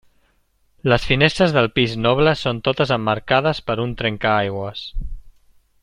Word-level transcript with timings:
Les 0.93 1.03
finestres 1.09 1.53
del 1.57 1.69
pis 1.75 1.93
noble 2.07 2.33
són 2.45 2.63
totes 2.69 2.95
emmarcades 2.97 3.63
per 3.69 3.77
un 3.85 3.93
trencaaigües. 4.01 4.85